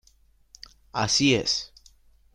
[0.93, 1.71] Así es.